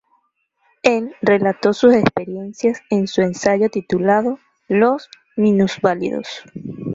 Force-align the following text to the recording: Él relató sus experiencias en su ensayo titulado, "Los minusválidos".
Él 0.81 1.13
relató 1.21 1.73
sus 1.73 1.93
experiencias 1.93 2.81
en 2.89 3.05
su 3.07 3.21
ensayo 3.21 3.69
titulado, 3.69 4.39
"Los 4.67 5.09
minusválidos". 5.37 6.41